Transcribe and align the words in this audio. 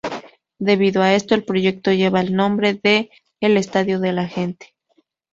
Debido 0.57 1.03
a 1.03 1.13
esto, 1.13 1.35
el 1.35 1.43
proyecto 1.45 1.91
lleva 1.91 2.21
el 2.21 2.35
nombre 2.35 2.73
de 2.73 3.11
""El 3.39 3.55
Estadio 3.55 3.99
de 3.99 4.11
la 4.13 4.27
Gente"". 4.27 4.73